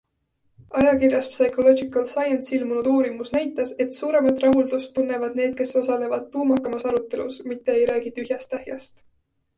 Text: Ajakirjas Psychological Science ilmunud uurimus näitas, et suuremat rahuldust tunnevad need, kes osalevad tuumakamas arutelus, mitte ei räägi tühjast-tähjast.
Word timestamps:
Ajakirjas 0.77 1.27
Psychological 1.33 2.07
Science 2.13 2.55
ilmunud 2.59 2.89
uurimus 2.93 3.33
näitas, 3.35 3.73
et 3.85 3.93
suuremat 3.99 4.43
rahuldust 4.47 4.91
tunnevad 4.97 5.37
need, 5.41 5.55
kes 5.61 5.77
osalevad 5.83 6.27
tuumakamas 6.37 6.87
arutelus, 6.93 7.39
mitte 7.53 7.79
ei 7.83 7.85
räägi 7.95 8.17
tühjast-tähjast. 8.19 9.05